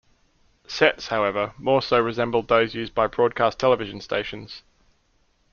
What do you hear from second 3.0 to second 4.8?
broadcast television stations.